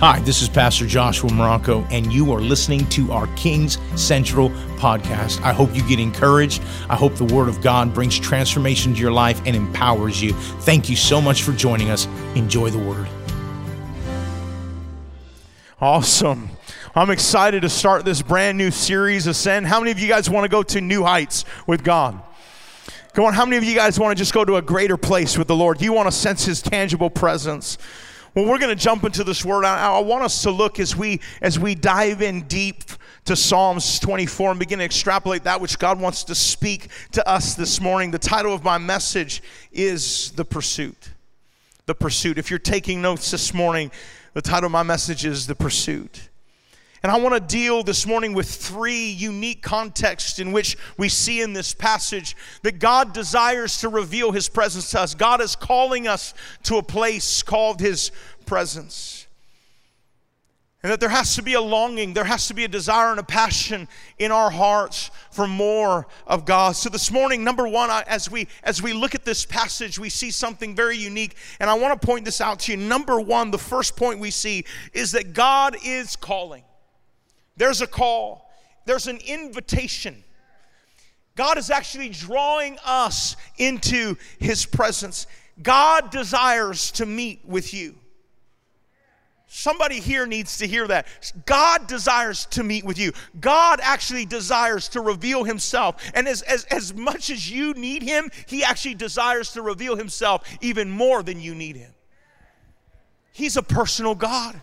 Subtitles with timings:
[0.00, 5.42] Hi, this is Pastor Joshua Marocco, and you are listening to our Kings Central podcast.
[5.42, 6.62] I hope you get encouraged.
[6.88, 10.34] I hope the Word of God brings transformation to your life and empowers you.
[10.60, 12.06] Thank you so much for joining us.
[12.36, 13.08] Enjoy the Word.
[15.80, 16.50] Awesome.
[16.94, 19.66] I'm excited to start this brand new series, Ascend.
[19.66, 22.22] How many of you guys want to go to new heights with God?
[23.14, 25.36] Come on, how many of you guys want to just go to a greater place
[25.36, 25.82] with the Lord?
[25.82, 27.78] You want to sense His tangible presence?
[28.34, 29.64] Well, we're going to jump into this word.
[29.64, 32.84] I, I, want us to look as we as we dive in deep
[33.24, 37.54] to Psalms 24 and begin to extrapolate that which God wants to speak to us
[37.54, 38.10] this morning.
[38.10, 39.42] The title of my message
[39.72, 41.10] is The Pursuit.
[41.86, 42.38] The Pursuit.
[42.38, 43.90] If you're taking notes this morning,
[44.34, 46.28] the title of my message is The Pursuit.
[47.02, 51.40] And I want to deal this morning with three unique contexts in which we see
[51.40, 55.14] in this passage that God desires to reveal his presence to us.
[55.14, 56.34] God is calling us
[56.64, 58.10] to a place called his
[58.46, 59.28] presence.
[60.82, 63.18] And that there has to be a longing, there has to be a desire and
[63.18, 66.76] a passion in our hearts for more of God.
[66.76, 70.30] So this morning, number one, as we as we look at this passage, we see
[70.30, 72.78] something very unique, and I want to point this out to you.
[72.78, 76.62] Number one, the first point we see is that God is calling.
[77.58, 78.50] There's a call,
[78.86, 80.24] there's an invitation.
[81.36, 85.26] God is actually drawing us into His presence.
[85.62, 87.96] God desires to meet with you.
[89.50, 91.06] Somebody here needs to hear that.
[91.46, 93.12] God desires to meet with you.
[93.40, 96.02] God actually desires to reveal himself.
[96.12, 100.46] And as, as, as much as you need him, he actually desires to reveal himself
[100.60, 101.92] even more than you need him.
[103.32, 104.60] He's a personal God.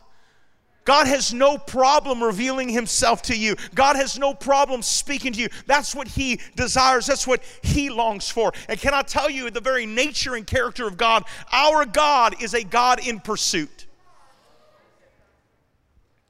[0.85, 3.55] God has no problem revealing himself to you.
[3.73, 5.49] God has no problem speaking to you.
[5.65, 7.07] That's what he desires.
[7.07, 8.53] That's what he longs for.
[8.69, 12.53] And can I tell you, the very nature and character of God, our God is
[12.53, 13.87] a God in pursuit.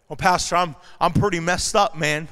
[0.08, 2.30] Well, Pastor, I'm, I'm pretty messed up, man.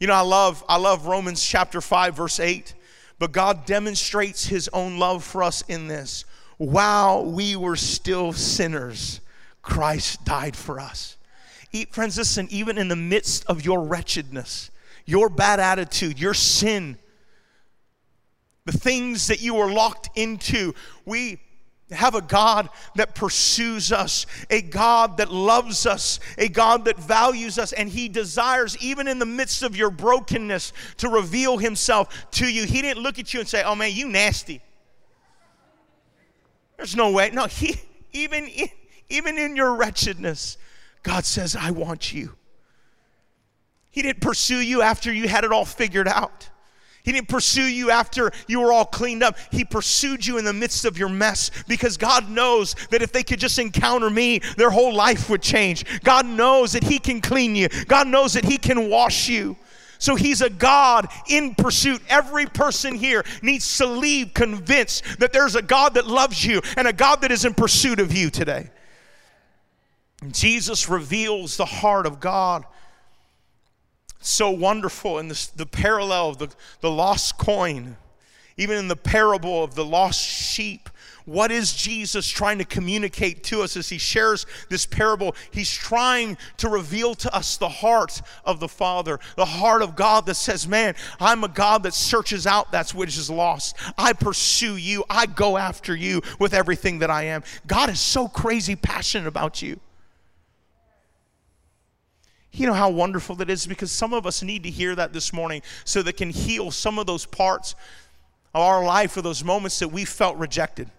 [0.00, 2.74] You know, I love, I love Romans chapter 5, verse 8.
[3.20, 6.24] But God demonstrates his own love for us in this.
[6.58, 9.20] While we were still sinners,
[9.66, 11.16] Christ died for us.
[11.90, 14.70] Friends, listen, even in the midst of your wretchedness,
[15.04, 16.96] your bad attitude, your sin,
[18.64, 20.72] the things that you are locked into,
[21.04, 21.40] we
[21.90, 27.58] have a God that pursues us, a God that loves us, a God that values
[27.58, 32.46] us, and He desires, even in the midst of your brokenness, to reveal Himself to
[32.46, 32.64] you.
[32.64, 34.62] He didn't look at you and say, Oh man, you nasty.
[36.76, 37.30] There's no way.
[37.30, 37.80] No, He,
[38.12, 38.68] even in,
[39.08, 40.58] even in your wretchedness,
[41.02, 42.34] God says, I want you.
[43.90, 46.50] He didn't pursue you after you had it all figured out.
[47.02, 49.38] He didn't pursue you after you were all cleaned up.
[49.52, 53.22] He pursued you in the midst of your mess because God knows that if they
[53.22, 55.84] could just encounter me, their whole life would change.
[56.02, 59.56] God knows that He can clean you, God knows that He can wash you.
[59.98, 62.02] So he's a God in pursuit.
[62.10, 66.86] Every person here needs to leave convinced that there's a God that loves you and
[66.86, 68.68] a God that is in pursuit of you today.
[70.30, 72.64] Jesus reveals the heart of God.
[74.20, 76.48] So wonderful in this, the parallel of the,
[76.80, 77.96] the lost coin,
[78.56, 80.88] even in the parable of the lost sheep.
[81.26, 85.34] What is Jesus trying to communicate to us as he shares this parable?
[85.50, 90.26] He's trying to reveal to us the heart of the Father, the heart of God
[90.26, 93.76] that says, Man, I'm a God that searches out that which is lost.
[93.98, 97.42] I pursue you, I go after you with everything that I am.
[97.66, 99.80] God is so crazy passionate about you.
[102.56, 105.30] You know how wonderful that is because some of us need to hear that this
[105.30, 107.74] morning so that can heal some of those parts
[108.54, 110.90] of our life or those moments that we felt rejected.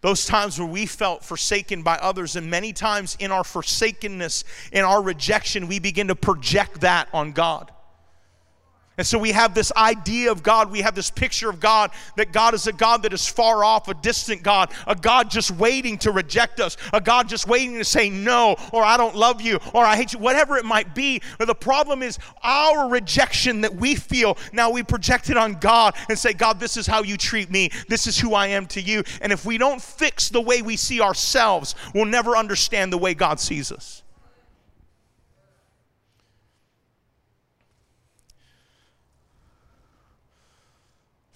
[0.00, 4.84] Those times where we felt forsaken by others, and many times in our forsakenness, in
[4.84, 7.72] our rejection, we begin to project that on God.
[8.98, 12.32] And so we have this idea of God, we have this picture of God that
[12.32, 15.96] God is a God that is far off, a distant God, a God just waiting
[15.98, 19.60] to reject us, a God just waiting to say no, or I don't love you,
[19.72, 21.22] or I hate you, whatever it might be.
[21.38, 25.94] But the problem is our rejection that we feel, now we project it on God
[26.08, 28.80] and say, God, this is how you treat me, this is who I am to
[28.80, 29.04] you.
[29.22, 33.14] And if we don't fix the way we see ourselves, we'll never understand the way
[33.14, 34.02] God sees us.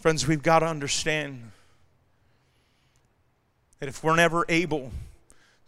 [0.03, 1.53] Friends, we've got to understand
[3.79, 4.91] that if we're never able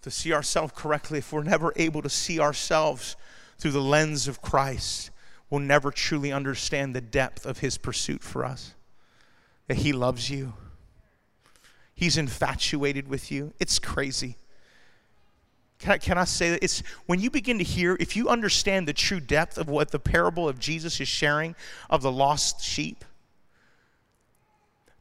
[0.03, 3.15] to see ourselves correctly, if we're never able to see ourselves
[3.59, 5.13] through the lens of Christ,
[5.49, 8.75] we'll never truly understand the depth of His pursuit for us.
[9.69, 10.55] That He loves you,
[11.95, 13.53] He's infatuated with you.
[13.61, 14.37] It's crazy.
[15.79, 16.65] Can I, can I say that?
[16.65, 20.01] It's when you begin to hear, if you understand the true depth of what the
[20.01, 21.55] parable of Jesus is sharing
[21.89, 23.05] of the lost sheep,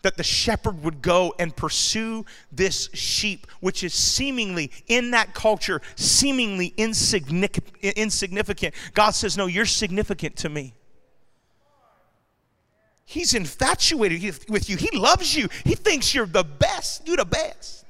[0.03, 5.81] that the shepherd would go and pursue this sheep, which is seemingly in that culture,
[5.95, 8.75] seemingly insignificant.
[8.93, 10.75] God says, No, you're significant to me.
[13.05, 14.77] He's infatuated with you.
[14.77, 15.49] He loves you.
[15.65, 17.07] He thinks you're the best.
[17.07, 17.85] You're the best.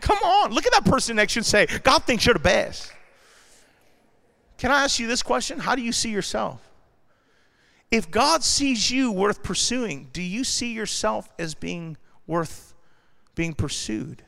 [0.00, 2.38] Come on, look at that person next to you and say, God thinks you're the
[2.38, 2.92] best.
[4.58, 5.58] Can I ask you this question?
[5.58, 6.67] How do you see yourself?
[7.90, 11.96] If God sees you worth pursuing, do you see yourself as being
[12.26, 12.74] worth
[13.34, 14.22] being pursued?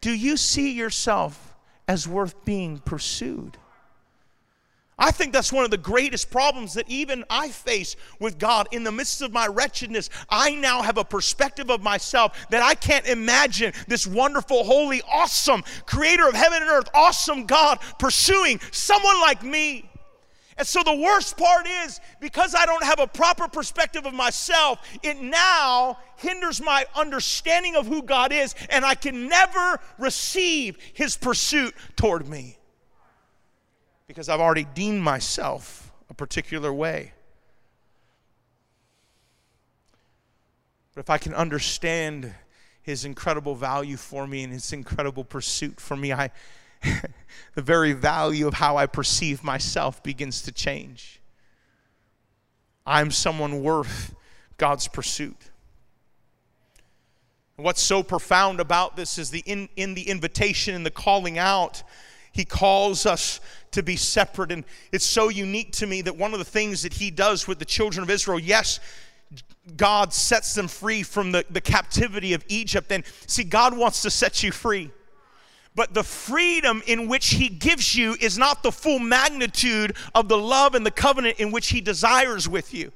[0.00, 1.54] Do you see yourself
[1.88, 3.56] as worth being pursued?
[4.98, 8.68] I think that's one of the greatest problems that even I face with God.
[8.70, 12.74] In the midst of my wretchedness, I now have a perspective of myself that I
[12.74, 19.20] can't imagine this wonderful, holy, awesome creator of heaven and earth, awesome God pursuing someone
[19.20, 19.88] like me.
[20.58, 24.78] And so the worst part is because I don't have a proper perspective of myself,
[25.02, 31.16] it now hinders my understanding of who God is, and I can never receive his
[31.16, 32.58] pursuit toward me
[34.06, 37.14] because I've already deemed myself a particular way.
[40.94, 42.34] But if I can understand
[42.82, 46.30] his incredible value for me and his incredible pursuit for me, I
[47.54, 51.20] the very value of how I perceive myself begins to change.
[52.86, 54.14] I'm someone worth
[54.56, 55.50] God's pursuit.
[57.56, 61.82] What's so profound about this is the in, in the invitation and the calling out,
[62.32, 63.40] he calls us
[63.72, 64.50] to be separate.
[64.50, 67.58] And it's so unique to me that one of the things that he does with
[67.58, 68.80] the children of Israel, yes,
[69.76, 72.90] God sets them free from the, the captivity of Egypt.
[72.90, 74.90] And see, God wants to set you free.
[75.74, 80.38] But the freedom in which He gives you is not the full magnitude of the
[80.38, 82.92] love and the covenant in which He desires with you.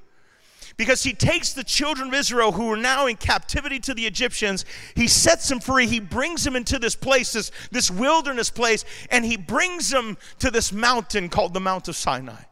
[0.76, 4.67] Because He takes the children of Israel who are now in captivity to the Egyptians,
[4.94, 9.25] He sets them free, He brings them into this place, this, this wilderness place, and
[9.25, 12.43] He brings them to this mountain called the Mount of Sinai.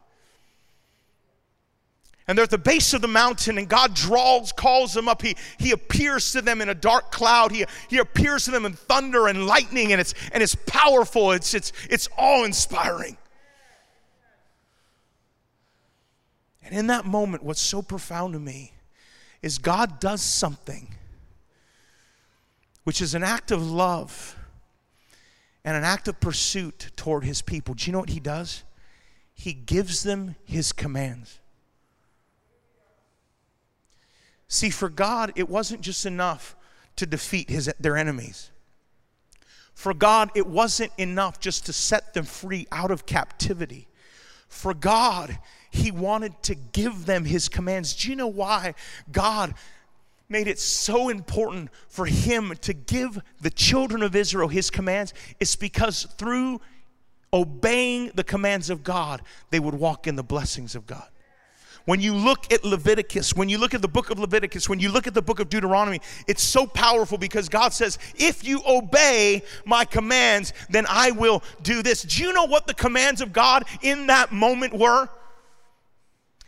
[2.27, 5.21] And they're at the base of the mountain, and God draws, calls them up.
[5.21, 7.53] He, he appears to them in a dark cloud.
[7.53, 11.33] He, he appears to them in thunder and lightning, and it's, and it's powerful.
[11.33, 13.19] It's, it's, it's awe inspiring.
[16.63, 18.73] And in that moment, what's so profound to me
[19.43, 20.95] is God does something
[22.85, 24.37] which is an act of love
[25.63, 27.75] and an act of pursuit toward his people.
[27.75, 28.65] Do you know what he does?
[29.35, 31.41] He gives them his commands.
[34.55, 36.55] See, for God, it wasn't just enough
[36.95, 38.53] to defeat his, their enemies.
[39.75, 43.89] For God, it wasn't enough just to set them free out of captivity.
[44.47, 45.41] For God,
[45.73, 47.97] He wanted to give them His commands.
[47.97, 48.77] Do you know why
[49.11, 49.55] God
[50.29, 55.15] made it so important for Him to give the children of Israel His commands?
[55.41, 56.61] It's because through
[57.33, 59.21] obeying the commands of God,
[59.51, 61.09] they would walk in the blessings of God.
[61.87, 64.91] When you look at Leviticus, when you look at the book of Leviticus, when you
[64.91, 69.43] look at the book of Deuteronomy, it's so powerful because God says, if you obey
[69.67, 72.03] my commands, then I will do this.
[72.03, 75.11] Do you know what the commands of God in that moment were?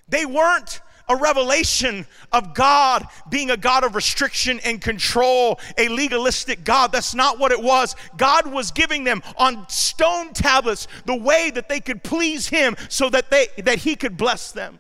[0.09, 6.65] They weren't a revelation of God being a God of restriction and control, a legalistic
[6.65, 6.93] God.
[6.93, 7.95] That's not what it was.
[8.17, 13.11] God was giving them on stone tablets the way that they could please Him so
[13.11, 14.79] that, they, that He could bless them.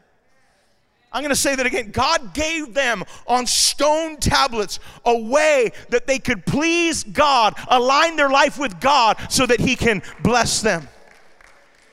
[1.12, 1.92] I'm going to say that again.
[1.92, 8.28] God gave them on stone tablets a way that they could please God, align their
[8.28, 10.88] life with God so that He can bless them.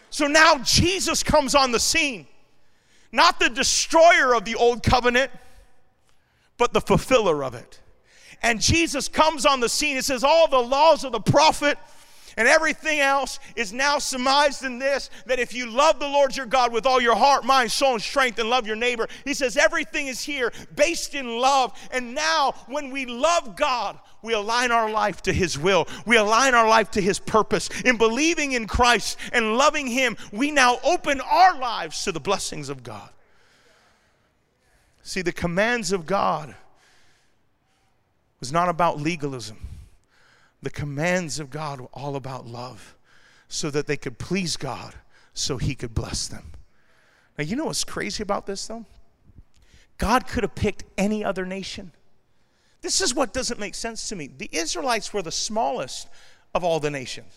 [0.10, 2.28] So now Jesus comes on the scene,
[3.12, 5.32] not the destroyer of the old covenant,
[6.58, 7.80] but the fulfiller of it.
[8.44, 11.78] And Jesus comes on the scene and says, All the laws of the prophet,
[12.38, 16.46] and everything else is now surmised in this that if you love the Lord your
[16.46, 19.58] God with all your heart, mind, soul, and strength, and love your neighbor, he says
[19.58, 21.78] everything is here based in love.
[21.92, 26.56] And now, when we love God, we align our life to his will, we align
[26.56, 27.70] our life to his purpose.
[27.84, 32.70] In believing in Christ and loving him, we now open our lives to the blessings
[32.70, 33.10] of God.
[35.04, 36.56] See, the commands of God
[38.40, 39.73] was not about legalism
[40.64, 42.96] the commands of God were all about love
[43.48, 44.96] so that they could please God
[45.34, 46.52] so He could bless them.
[47.38, 48.86] Now, you know what's crazy about this, though?
[49.98, 51.92] God could have picked any other nation.
[52.82, 54.28] This is what doesn't make sense to me.
[54.28, 56.10] The Israelites were the smallest
[56.54, 57.34] of all the nations.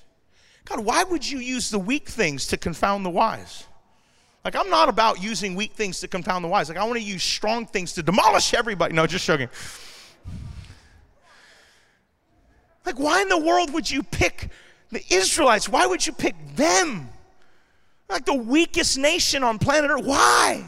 [0.64, 3.64] God, why would you use the weak things to confound the wise?
[4.45, 6.68] Like, I'm not about using weak things to confound the wise.
[6.68, 8.95] Like, I want to use strong things to demolish everybody.
[8.95, 9.49] No, just joking.
[12.87, 14.49] Like, why in the world would you pick
[14.90, 15.69] the Israelites?
[15.69, 17.09] Why would you pick them?
[18.09, 20.05] Like the weakest nation on planet Earth.
[20.05, 20.64] Why?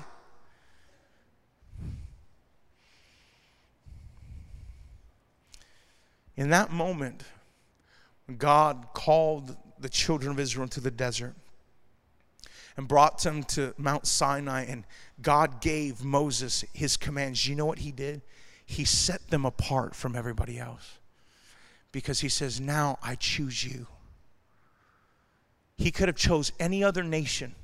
[6.37, 7.22] In that moment,
[8.37, 11.34] God called the children of Israel into the desert,
[12.76, 14.84] and brought them to Mount Sinai, and
[15.22, 17.46] God gave Moses his commands.
[17.46, 18.22] You know what he did?
[18.66, 20.97] He set them apart from everybody else
[21.92, 23.87] because he says, Now I choose you.
[25.76, 27.54] He could have chose any other nation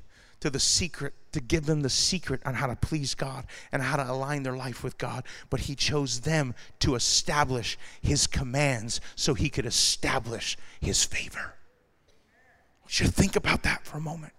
[0.40, 3.97] to the secret to give them the secret on how to please God and how
[3.97, 9.35] to align their life with God, but he chose them to establish his commands so
[9.35, 11.54] he could establish his favor.
[12.85, 14.35] You should think about that for a moment.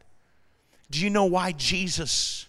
[0.91, 2.47] Do you know why Jesus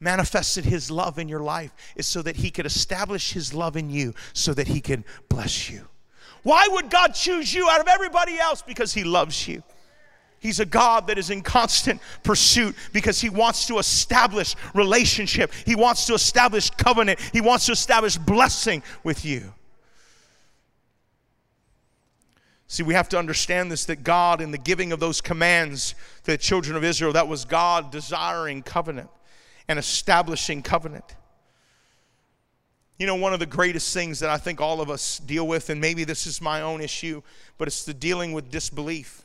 [0.00, 1.72] manifested his love in your life?
[1.96, 5.70] Is so that he could establish his love in you, so that he can bless
[5.70, 5.86] you.
[6.42, 8.62] Why would God choose you out of everybody else?
[8.62, 9.62] Because he loves you.
[10.40, 15.52] He's a God that is in constant pursuit because He wants to establish relationship.
[15.66, 17.20] He wants to establish covenant.
[17.32, 19.52] He wants to establish blessing with you.
[22.68, 25.94] See, we have to understand this that God, in the giving of those commands
[26.24, 29.10] to the children of Israel, that was God desiring covenant
[29.68, 31.16] and establishing covenant.
[33.00, 35.70] You know, one of the greatest things that I think all of us deal with,
[35.70, 37.22] and maybe this is my own issue,
[37.56, 39.22] but it's the dealing with disbelief.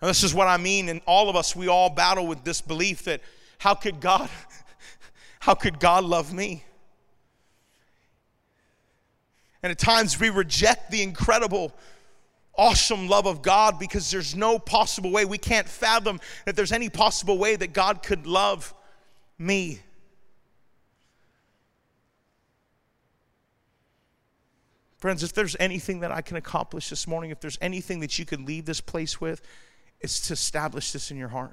[0.00, 3.04] And this is what I mean, and all of us, we all battle with disbelief
[3.04, 3.20] that
[3.58, 4.30] how could God,
[5.40, 6.64] how could God love me?
[9.62, 11.70] And at times we reject the incredible,
[12.56, 16.88] awesome love of God because there's no possible way, we can't fathom that there's any
[16.88, 18.72] possible way that God could love
[19.38, 19.80] me.
[25.00, 28.26] Friends, if there's anything that I can accomplish this morning, if there's anything that you
[28.26, 29.40] can leave this place with,
[30.00, 31.52] it's to establish this in your heart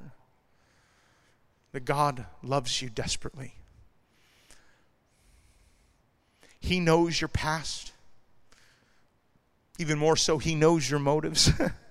[1.71, 3.53] that God loves you desperately.
[6.59, 7.93] He knows your past.
[9.77, 11.51] Even more so, He knows your motives.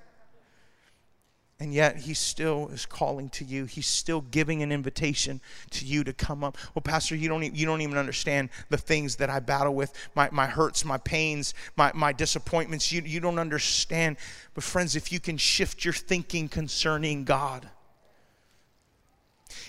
[1.59, 3.65] and yet, He still is calling to you.
[3.65, 6.59] He's still giving an invitation to you to come up.
[6.75, 10.29] Well, Pastor, you don't, you don't even understand the things that I battle with my,
[10.31, 12.93] my hurts, my pains, my, my disappointments.
[12.93, 14.19] You, you don't understand.
[14.53, 17.71] But, friends, if you can shift your thinking concerning God,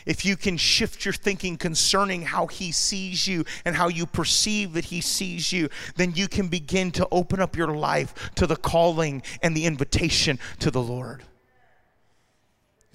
[0.06, 4.74] if you can shift your thinking concerning how He sees you and how you perceive
[4.74, 8.58] that He sees you, then you can begin to open up your life to the
[8.58, 11.24] calling and the invitation to the Lord.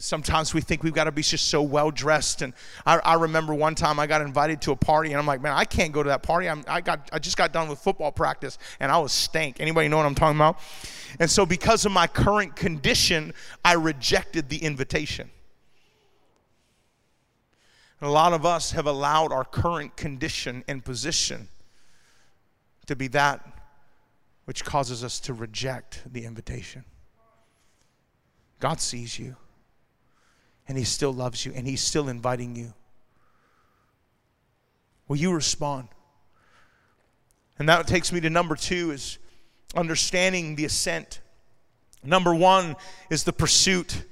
[0.03, 2.43] Sometimes we think we've got to be just so well dressed.
[2.43, 2.55] And
[2.85, 5.53] I, I, remember one time I got invited to a party, and I'm like, man,
[5.53, 6.49] I can't go to that party.
[6.49, 9.61] I'm, I got, I just got done with football practice, and I was stank.
[9.61, 10.59] Anybody know what I'm talking about?
[11.21, 13.33] And so, because of my current condition,
[13.65, 15.31] I rejected the invitation.
[18.01, 21.47] And a lot of us have allowed our current condition and position
[22.87, 23.47] to be that
[24.47, 26.85] which causes us to reject the invitation.
[28.59, 29.37] God sees you,
[30.73, 32.73] and He still loves you, and He's still inviting you.
[35.07, 35.89] Will you respond?
[37.59, 39.19] And that takes me to number two is
[39.77, 41.21] understanding the ascent.
[42.03, 42.75] Number one
[43.11, 44.07] is the pursuit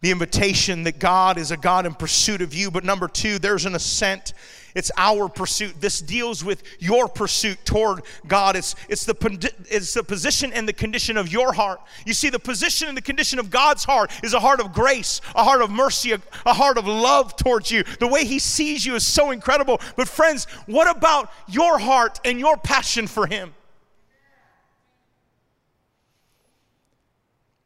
[0.00, 2.70] the invitation that God is a God in pursuit of you.
[2.70, 4.32] But number two, there's an ascent.
[4.78, 5.80] It's our pursuit.
[5.80, 8.54] This deals with your pursuit toward God.
[8.54, 11.80] It's, it's, the, it's the position and the condition of your heart.
[12.06, 15.20] You see, the position and the condition of God's heart is a heart of grace,
[15.34, 17.82] a heart of mercy, a, a heart of love towards you.
[17.98, 19.80] The way He sees you is so incredible.
[19.96, 23.54] But, friends, what about your heart and your passion for Him?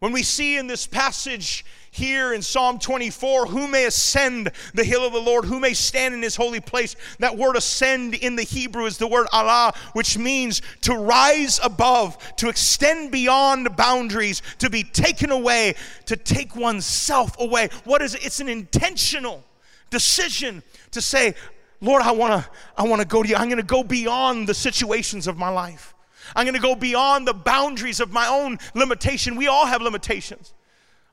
[0.02, 5.06] When we see in this passage, here in Psalm 24 who may ascend the hill
[5.06, 6.96] of the Lord, who may stand in his holy place.
[7.20, 12.18] That word ascend in the Hebrew is the word alah, which means to rise above,
[12.38, 17.68] to extend beyond boundaries, to be taken away, to take oneself away.
[17.84, 18.26] What is it?
[18.26, 19.44] It's an intentional
[19.90, 21.36] decision to say,
[21.80, 23.36] Lord, I want to I want to go to you.
[23.36, 25.91] I'm to go beyond the situations of my life.
[26.34, 29.36] I'm going to go beyond the boundaries of my own limitation.
[29.36, 30.54] We all have limitations.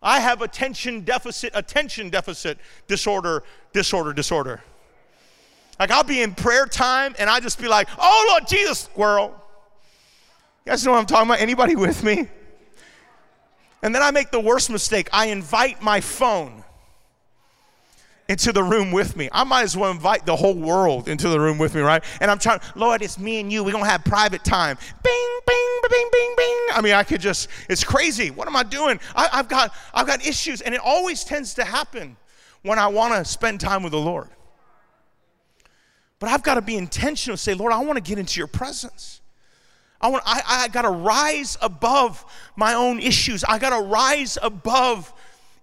[0.01, 2.57] I have attention deficit, attention deficit
[2.87, 4.61] disorder, disorder, disorder.
[5.79, 9.33] Like I'll be in prayer time and I just be like, oh Lord Jesus, squirrel.
[10.65, 11.41] You guys know what I'm talking about?
[11.41, 12.27] Anybody with me?
[13.81, 15.09] And then I make the worst mistake.
[15.13, 16.63] I invite my phone
[18.29, 19.27] into the room with me.
[19.31, 22.03] I might as well invite the whole world into the room with me, right?
[22.21, 23.63] And I'm trying, Lord, it's me and you.
[23.63, 24.77] We're going to have private time.
[25.03, 26.57] Bing, bing, bing, bing, bing.
[26.71, 28.29] I mean, I could just, it's crazy.
[28.29, 28.99] What am I doing?
[29.15, 30.61] I, have got, I've got issues.
[30.61, 32.15] And it always tends to happen
[32.61, 34.29] when I want to spend time with the Lord.
[36.19, 39.21] But I've got to be intentional, say, Lord, I want to get into your presence.
[40.01, 42.23] I want I, I got to rise above
[42.55, 43.43] my own issues.
[43.43, 45.13] I got to rise above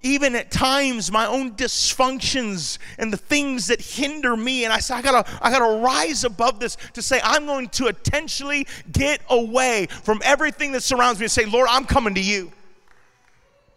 [0.02, 4.64] even at times my own dysfunctions and the things that hinder me.
[4.64, 7.88] And i say i gotta i gotta rise above this to say i'm going to
[7.88, 12.52] intentionally get away from everything that surrounds me and say lord i'm coming to you.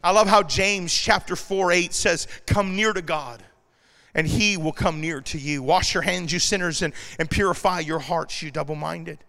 [0.03, 3.43] I love how james chapter 4 8 says come near to god
[4.15, 5.61] and he will come near to you.
[5.61, 9.19] Wash your hands you sinners and, and purify your hearts you double-minded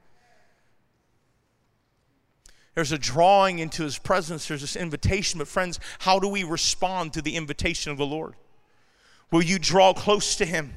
[2.81, 5.37] there's a drawing into his presence, there's this invitation.
[5.37, 8.37] But, friends, how do we respond to the invitation of the Lord?
[9.31, 10.75] Will you draw close to him?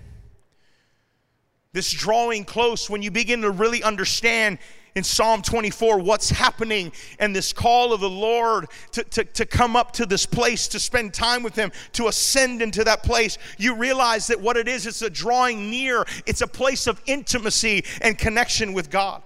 [1.71, 4.57] This drawing close, when you begin to really understand
[4.95, 9.77] in Psalm 24 what's happening and this call of the Lord to, to, to come
[9.77, 13.77] up to this place, to spend time with Him, to ascend into that place, you
[13.77, 18.17] realize that what it is, it's a drawing near, it's a place of intimacy and
[18.17, 19.23] connection with God.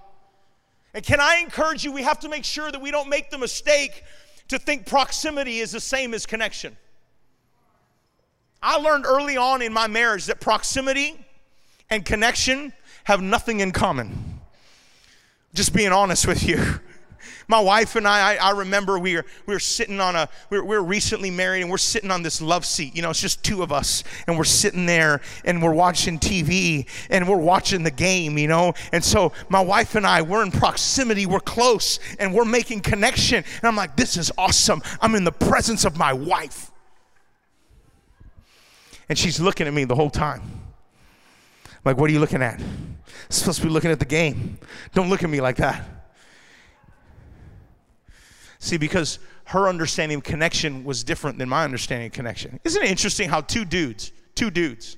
[0.98, 3.38] And can I encourage you, we have to make sure that we don't make the
[3.38, 4.02] mistake
[4.48, 6.76] to think proximity is the same as connection.
[8.60, 11.24] I learned early on in my marriage that proximity
[11.88, 12.72] and connection
[13.04, 14.40] have nothing in common.
[15.54, 16.80] Just being honest with you.
[17.50, 20.58] My wife and I, I, I remember we were, we were sitting on a, we
[20.58, 22.94] were, we were recently married and we're sitting on this love seat.
[22.94, 26.86] You know, it's just two of us and we're sitting there and we're watching TV
[27.08, 28.74] and we're watching the game, you know.
[28.92, 33.38] And so my wife and I, we're in proximity, we're close and we're making connection.
[33.38, 34.82] And I'm like, this is awesome.
[35.00, 36.70] I'm in the presence of my wife.
[39.08, 40.42] And she's looking at me the whole time.
[41.82, 42.60] Like, what are you looking at?
[43.30, 44.58] supposed to be looking at the game.
[44.94, 45.97] Don't look at me like that.
[48.58, 52.58] See, because her understanding of connection was different than my understanding of connection.
[52.64, 54.96] Isn't it interesting how two dudes, two dudes,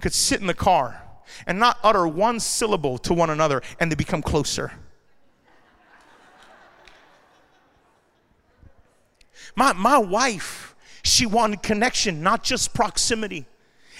[0.00, 1.02] could sit in the car
[1.46, 4.72] and not utter one syllable to one another and they become closer?
[9.54, 13.46] My, my wife, she wanted connection, not just proximity.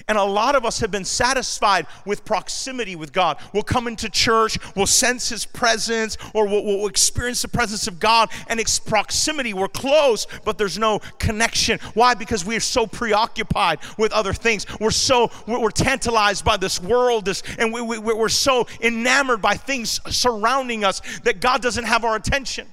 [0.09, 3.39] And a lot of us have been satisfied with proximity with God.
[3.53, 8.01] We'll come into church, we'll sense His presence, or we'll, we'll experience the presence of
[8.01, 9.55] God, and it's proximity.
[9.55, 11.79] We're close, but there's no connection.
[11.95, 12.15] Why?
[12.15, 14.67] Because we are so preoccupied with other things.
[14.81, 19.55] We're so we're tantalized by this world, this, and we, we, we're so enamored by
[19.55, 22.67] things surrounding us that God doesn't have our attention.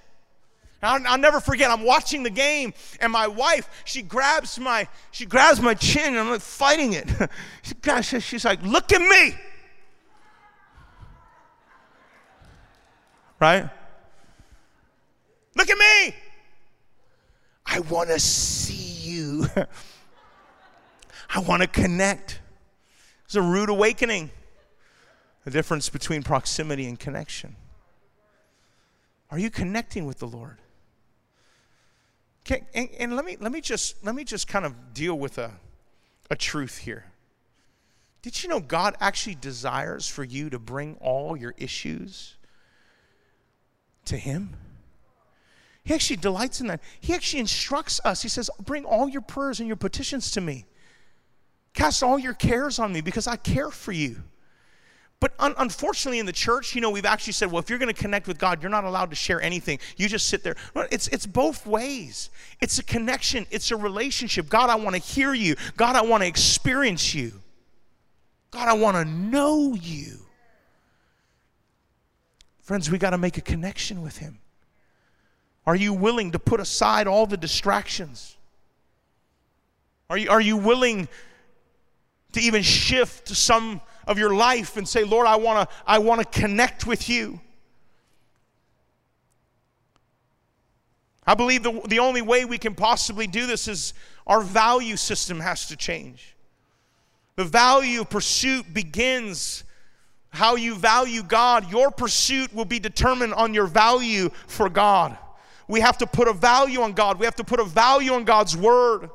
[0.81, 1.69] I'll, I'll, never forget.
[1.71, 6.19] I'm watching the game, and my wife she grabs my she grabs my chin, and
[6.19, 7.09] I'm like fighting it.
[7.61, 9.35] she, Gosh, she's like, "Look at me!"
[13.39, 13.69] Right?
[15.55, 16.15] Look at me!
[17.65, 19.47] I want to see you.
[21.29, 22.39] I want to connect.
[23.25, 24.31] It's a rude awakening.
[25.45, 27.55] The difference between proximity and connection.
[29.31, 30.57] Are you connecting with the Lord?
[32.49, 35.37] Okay, and, and, let me let me just let me just kind of deal with
[35.37, 35.51] a,
[36.31, 37.05] a truth here.
[38.23, 42.37] Did you know God actually desires for you to bring all your issues
[44.05, 44.55] to Him?
[45.83, 46.81] He actually delights in that.
[46.99, 48.23] He actually instructs us.
[48.23, 50.65] He says, Bring all your prayers and your petitions to me.
[51.75, 54.23] Cast all your cares on me because I care for you.
[55.19, 57.93] But un- unfortunately, in the church, you know, we've actually said, well, if you're going
[57.93, 59.79] to connect with God, you're not allowed to share anything.
[59.97, 60.55] You just sit there.
[60.91, 62.29] It's, it's both ways.
[62.61, 64.47] It's a connection, it's a relationship.
[64.47, 65.55] God, I want to hear you.
[65.75, 67.33] God, I want to experience you.
[68.51, 70.19] God, I want to know you.
[72.61, 74.39] Friends, we got to make a connection with Him.
[75.65, 78.37] Are you willing to put aside all the distractions?
[80.09, 81.07] Are you, are you willing
[82.31, 85.99] to even shift to some of your life and say, Lord, I want to I
[85.99, 87.39] want to connect with you.
[91.27, 93.93] I believe the, the only way we can possibly do this is
[94.25, 96.35] our value system has to change.
[97.35, 99.63] The value pursuit begins
[100.31, 101.71] how you value God.
[101.71, 105.15] Your pursuit will be determined on your value for God.
[105.67, 107.19] We have to put a value on God.
[107.19, 109.11] We have to put a value on God's word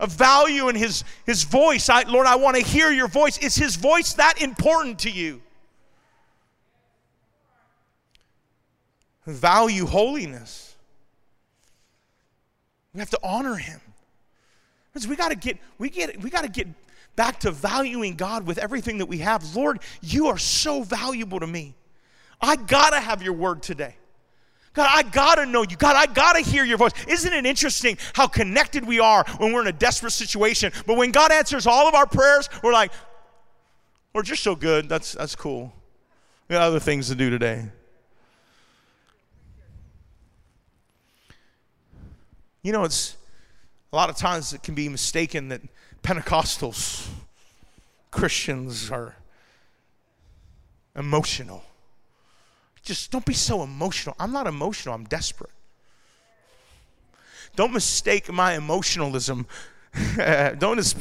[0.00, 1.88] a value in his, his voice.
[1.88, 3.38] I, Lord, I want to hear your voice.
[3.38, 5.42] Is his voice that important to you?
[9.28, 10.76] value holiness.
[12.94, 13.80] We have to honor him.
[15.08, 16.66] We got to get we get we got to get
[17.14, 19.54] back to valuing God with everything that we have.
[19.54, 21.76] Lord, you are so valuable to me.
[22.40, 23.94] I got to have your word today.
[24.74, 25.76] God, I gotta know you.
[25.76, 26.92] God, I gotta hear your voice.
[27.08, 30.72] Isn't it interesting how connected we are when we're in a desperate situation?
[30.86, 32.92] But when God answers all of our prayers, we're like,
[34.14, 34.88] Lord, you're so good.
[34.88, 35.72] That's, that's cool.
[36.48, 37.66] We got other things to do today.
[42.62, 43.16] You know, it's
[43.92, 45.62] a lot of times it can be mistaken that
[46.02, 47.08] Pentecostals,
[48.10, 49.16] Christians are
[50.96, 51.62] emotional.
[52.88, 54.16] Just don't be so emotional.
[54.18, 55.50] I'm not emotional, I'm desperate.
[57.54, 59.46] Don't mistake my emotionalism.
[60.58, 60.94] don't,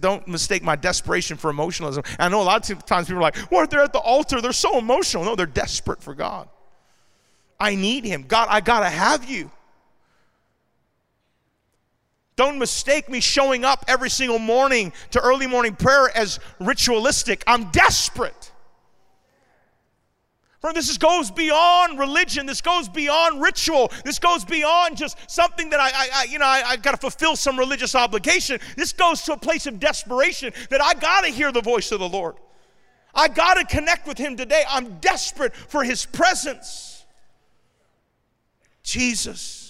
[0.00, 2.02] don't mistake my desperation for emotionalism.
[2.18, 4.50] I know a lot of times people are like, well, they're at the altar, they're
[4.50, 5.22] so emotional.
[5.22, 6.48] No, they're desperate for God.
[7.60, 8.24] I need Him.
[8.26, 9.52] God, I got to have you.
[12.34, 17.44] Don't mistake me showing up every single morning to early morning prayer as ritualistic.
[17.46, 18.39] I'm desperate.
[20.62, 22.46] This goes beyond religion.
[22.46, 23.90] This goes beyond ritual.
[24.04, 26.96] This goes beyond just something that I, I, I you know, I, I got to
[26.98, 28.60] fulfill some religious obligation.
[28.76, 32.00] This goes to a place of desperation that I got to hear the voice of
[32.00, 32.36] the Lord.
[33.14, 34.62] I got to connect with Him today.
[34.68, 37.04] I'm desperate for His presence.
[38.82, 39.60] Jesus.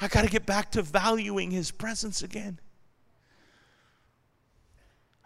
[0.00, 2.60] I got to get back to valuing his presence again.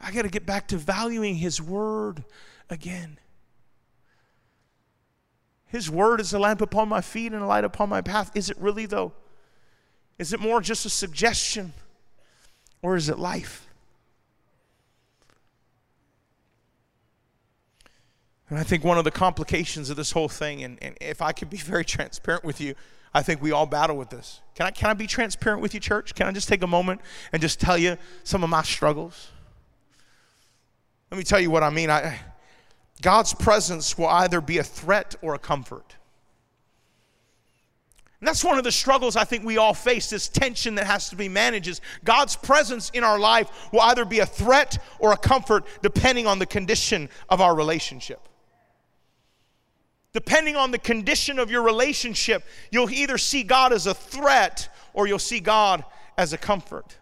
[0.00, 2.24] I got to get back to valuing his word
[2.70, 3.18] again.
[5.72, 8.30] His word is a lamp upon my feet and a light upon my path.
[8.34, 9.12] Is it really, though?
[10.18, 11.72] Is it more just a suggestion
[12.82, 13.66] or is it life?
[18.50, 21.32] And I think one of the complications of this whole thing, and, and if I
[21.32, 22.74] could be very transparent with you,
[23.14, 24.42] I think we all battle with this.
[24.54, 26.14] Can I, can I be transparent with you, church?
[26.14, 27.00] Can I just take a moment
[27.32, 29.30] and just tell you some of my struggles?
[31.10, 31.88] Let me tell you what I mean.
[31.88, 32.20] I,
[33.02, 35.96] God's presence will either be a threat or a comfort.
[38.20, 41.10] And that's one of the struggles I think we all face this tension that has
[41.10, 41.66] to be managed.
[41.66, 46.28] Is God's presence in our life will either be a threat or a comfort depending
[46.28, 48.28] on the condition of our relationship.
[50.12, 55.08] Depending on the condition of your relationship, you'll either see God as a threat or
[55.08, 55.84] you'll see God
[56.16, 56.96] as a comfort.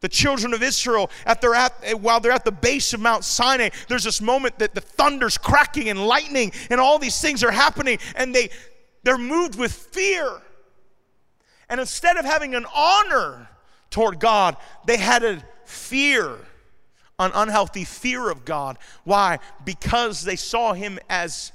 [0.00, 3.24] The children of Israel, at their at, eh, while they're at the base of Mount
[3.24, 7.50] Sinai, there's this moment that the thunder's cracking and lightning and all these things are
[7.50, 8.50] happening, and they,
[9.02, 10.40] they're moved with fear.
[11.68, 13.48] And instead of having an honor
[13.90, 14.56] toward God,
[14.86, 16.36] they had a fear,
[17.18, 18.78] an unhealthy fear of God.
[19.04, 19.40] Why?
[19.64, 21.52] Because they saw him as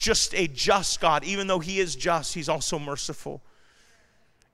[0.00, 1.22] just a just God.
[1.22, 3.42] Even though He is just, He's also merciful.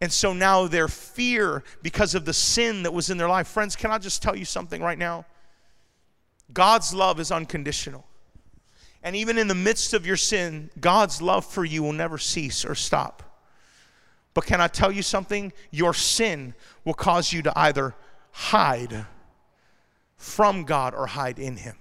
[0.01, 3.49] And so now their fear because of the sin that was in their life.
[3.49, 5.25] Friends, can I just tell you something right now?
[6.53, 8.07] God's love is unconditional.
[9.03, 12.65] And even in the midst of your sin, God's love for you will never cease
[12.65, 13.23] or stop.
[14.35, 15.53] But can I tell you something?
[15.71, 16.55] Your sin
[16.85, 17.95] will cause you to either
[18.33, 19.07] hide
[20.17, 21.77] from God or hide in Him.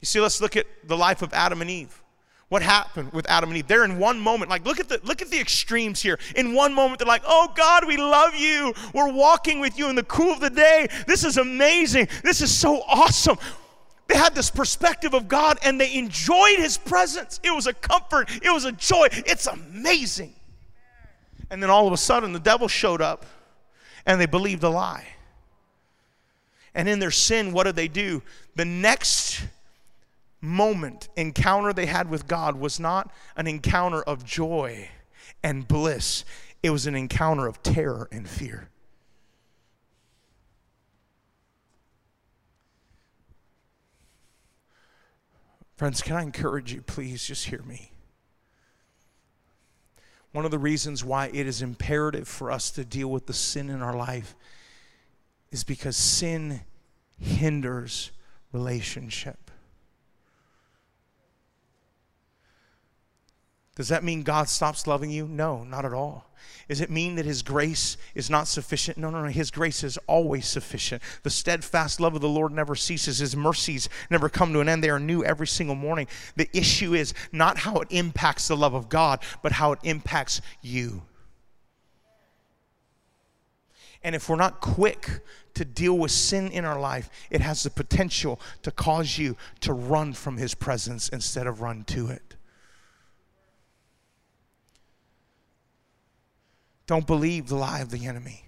[0.00, 1.99] You see, let's look at the life of Adam and Eve.
[2.50, 3.68] What happened with Adam and Eve?
[3.68, 6.18] They're in one moment, like look at the look at the extremes here.
[6.34, 8.74] In one moment, they're like, "Oh God, we love you.
[8.92, 10.88] We're walking with you in the cool of the day.
[11.06, 12.08] This is amazing.
[12.24, 13.38] This is so awesome."
[14.08, 17.38] They had this perspective of God and they enjoyed his presence.
[17.44, 19.06] It was a comfort, it was a joy.
[19.12, 20.34] It's amazing.
[21.50, 23.24] And then all of a sudden, the devil showed up
[24.04, 25.06] and they believed a lie.
[26.74, 28.24] And in their sin, what did they do?
[28.56, 29.40] The next
[30.40, 34.88] moment, encounter they had with God was not an encounter of joy
[35.42, 36.24] and bliss,
[36.62, 38.68] it was an encounter of terror and fear.
[45.76, 47.90] Friends, can I encourage you, please just hear me?
[50.32, 53.70] One of the reasons why it is imperative for us to deal with the sin
[53.70, 54.36] in our life
[55.50, 56.60] is because sin
[57.18, 58.12] hinders
[58.52, 59.39] relationship.
[63.80, 65.26] Does that mean God stops loving you?
[65.26, 66.26] No, not at all.
[66.68, 68.98] Does it mean that His grace is not sufficient?
[68.98, 69.30] No, no, no.
[69.30, 71.02] His grace is always sufficient.
[71.22, 73.20] The steadfast love of the Lord never ceases.
[73.20, 74.84] His mercies never come to an end.
[74.84, 76.08] They are new every single morning.
[76.36, 80.42] The issue is not how it impacts the love of God, but how it impacts
[80.60, 81.00] you.
[84.02, 85.20] And if we're not quick
[85.54, 89.72] to deal with sin in our life, it has the potential to cause you to
[89.72, 92.29] run from His presence instead of run to it.
[96.90, 98.46] Don't believe the lie of the enemy.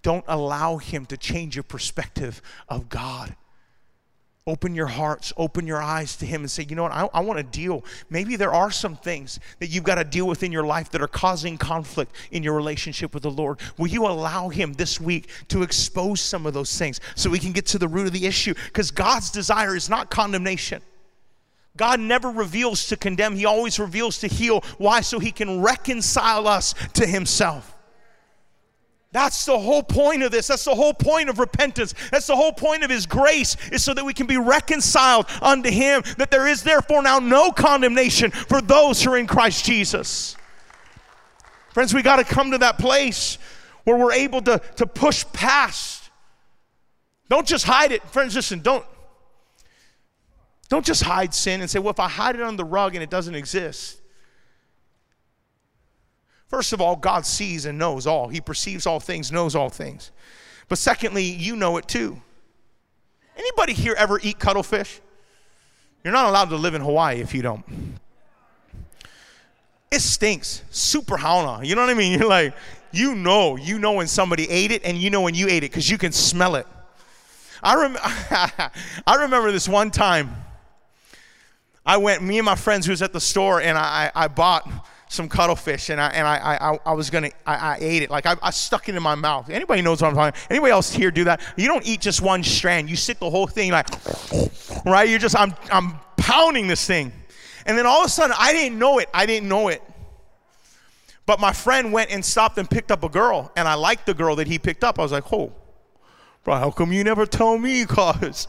[0.00, 3.36] Don't allow him to change your perspective of God.
[4.46, 7.20] Open your hearts, open your eyes to Him and say, you know what, I, I
[7.20, 7.84] want to deal.
[8.08, 11.02] Maybe there are some things that you've got to deal with in your life that
[11.02, 13.60] are causing conflict in your relationship with the Lord.
[13.76, 17.52] Will you allow Him this week to expose some of those things so we can
[17.52, 18.54] get to the root of the issue?
[18.64, 20.80] Because God's desire is not condemnation.
[21.78, 24.60] God never reveals to condemn, He always reveals to heal.
[24.76, 25.00] Why?
[25.00, 27.74] So He can reconcile us to Himself.
[29.10, 30.48] That's the whole point of this.
[30.48, 31.94] That's the whole point of repentance.
[32.10, 35.70] That's the whole point of His grace, is so that we can be reconciled unto
[35.70, 40.36] Him, that there is therefore now no condemnation for those who are in Christ Jesus.
[41.70, 43.38] Friends, we got to come to that place
[43.84, 46.10] where we're able to, to push past.
[47.30, 48.02] Don't just hide it.
[48.08, 48.84] Friends, listen, don't,
[50.68, 53.02] don't just hide sin and say, well, if I hide it on the rug and
[53.02, 54.00] it doesn't exist,
[56.48, 58.28] First of all, God sees and knows all.
[58.28, 60.10] He perceives all things, knows all things.
[60.68, 62.20] But secondly, you know it too.
[63.36, 65.00] Anybody here ever eat cuttlefish?
[66.02, 67.64] You're not allowed to live in Hawaii if you don't.
[69.90, 70.62] It stinks.
[70.70, 71.64] Super hauna.
[71.64, 72.12] You know what I mean?
[72.18, 72.54] You're like,
[72.92, 75.70] you know, you know when somebody ate it and you know when you ate it
[75.70, 76.66] because you can smell it.
[77.62, 77.96] I, rem-
[79.06, 80.34] I remember this one time.
[81.88, 84.70] I went, me and my friends who was at the store, and I, I bought
[85.10, 88.26] some cuttlefish and I and I I, I was gonna I, I ate it like
[88.26, 89.48] I, I, stuck it in my mouth.
[89.48, 90.38] Anybody knows what I'm talking?
[90.38, 90.50] About?
[90.50, 91.40] Anybody else here do that?
[91.56, 92.90] You don't eat just one strand.
[92.90, 93.88] You stick the whole thing like
[94.84, 95.08] right.
[95.08, 97.10] You're just I'm I'm pounding this thing,
[97.64, 99.08] and then all of a sudden I didn't know it.
[99.14, 99.82] I didn't know it.
[101.24, 104.14] But my friend went and stopped and picked up a girl, and I liked the
[104.14, 104.98] girl that he picked up.
[104.98, 105.54] I was like, oh,
[106.44, 107.86] bro, how come you never tell me?
[107.86, 108.46] Cause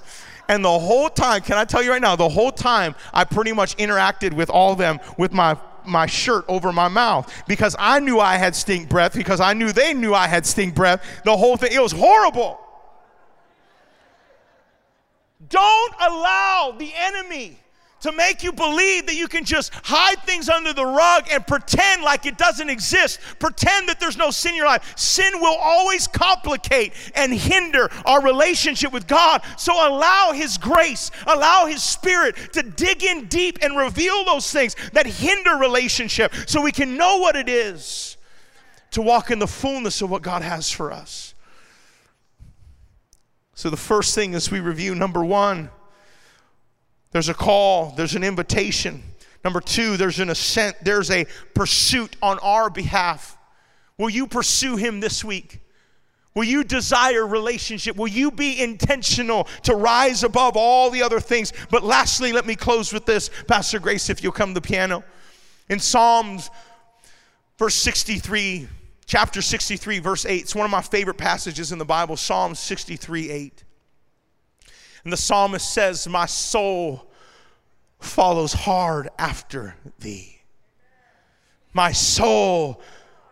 [0.49, 3.53] and the whole time, can I tell you right now, the whole time I pretty
[3.53, 7.99] much interacted with all of them with my my shirt over my mouth because I
[7.99, 11.03] knew I had stink breath, because I knew they knew I had stink breath.
[11.23, 12.59] The whole thing, it was horrible.
[15.47, 17.57] Don't allow the enemy
[18.01, 22.03] to make you believe that you can just hide things under the rug and pretend
[22.03, 23.19] like it doesn't exist.
[23.39, 24.97] Pretend that there's no sin in your life.
[24.97, 29.41] Sin will always complicate and hinder our relationship with God.
[29.57, 34.75] So allow His grace, allow His Spirit to dig in deep and reveal those things
[34.93, 38.17] that hinder relationship so we can know what it is
[38.91, 41.33] to walk in the fullness of what God has for us.
[43.53, 45.69] So the first thing is we review number one
[47.11, 49.03] there's a call, there's an invitation.
[49.43, 53.37] Number two, there's an ascent, there's a pursuit on our behalf.
[53.97, 55.59] Will you pursue him this week?
[56.35, 57.97] Will you desire relationship?
[57.97, 61.51] Will you be intentional to rise above all the other things?
[61.69, 63.29] But lastly, let me close with this.
[63.47, 65.03] Pastor Grace, if you'll come to the piano.
[65.69, 66.49] In Psalms,
[67.57, 68.67] verse 63,
[69.05, 73.31] chapter 63, verse 8, it's one of my favorite passages in the Bible, Psalms 63,
[73.31, 73.63] 8.
[75.03, 77.09] And the psalmist says, My soul
[77.99, 80.41] follows hard after thee.
[81.73, 82.81] My soul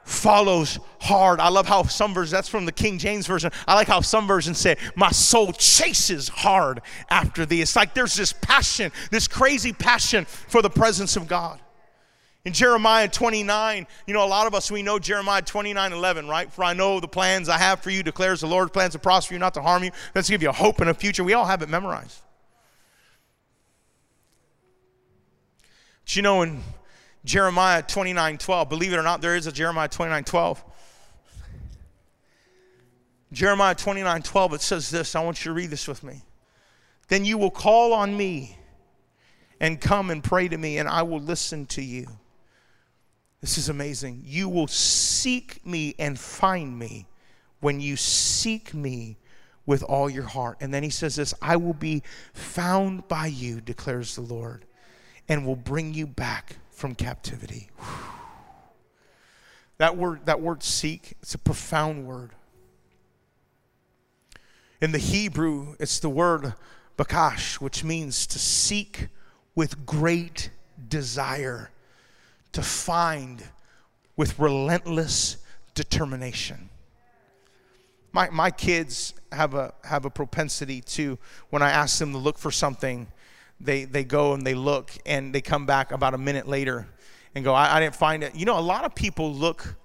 [0.04, 1.40] follows hard.
[1.40, 3.52] I love how some versions, that's from the King James Version.
[3.68, 7.62] I like how some versions say, My soul chases hard after thee.
[7.62, 11.60] It's like there's this passion, this crazy passion for the presence of God.
[12.46, 16.52] In Jeremiah 29, you know, a lot of us, we know Jeremiah 29 11, right?
[16.52, 19.34] For I know the plans I have for you, declares the Lord, plans to prosper
[19.34, 21.24] you, not to harm you, that's to give you a hope and a future.
[21.24, 22.22] We all have it memorized.
[26.06, 26.64] But you know, in
[27.26, 30.64] Jeremiah 29 12, believe it or not, there is a Jeremiah 29 12.
[33.34, 35.16] Jeremiah 29 12, it says this.
[35.16, 36.22] I want you to read this with me.
[37.10, 38.58] Then you will call on me
[39.60, 42.08] and come and pray to me, and I will listen to you.
[43.42, 44.24] This is amazing.
[44.26, 47.08] You will seek me and find me
[47.60, 49.18] when you seek me
[49.66, 50.58] with all your heart.
[50.60, 52.02] And then he says this I will be
[52.34, 54.66] found by you, declares the Lord,
[55.30, 57.70] and will bring you back from captivity.
[59.80, 62.32] That word, that word seek, it's a profound word.
[64.82, 66.56] In the Hebrew, it's the word
[66.98, 69.10] bakash, which means to seek
[69.54, 70.50] with great
[70.90, 71.70] desire
[72.52, 73.44] to find
[74.16, 75.38] with relentless
[75.76, 76.70] determination.
[78.12, 82.38] My, my kids have a, have a propensity to, when I ask them to look
[82.38, 83.08] for something,
[83.60, 86.88] they, they go and they look and they come back about a minute later
[87.36, 88.36] and go, I, I didn't find it.
[88.36, 89.76] You know, a lot of people look